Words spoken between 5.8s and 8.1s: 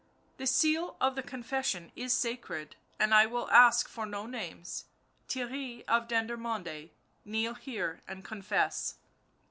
of Dendermonde, kneel here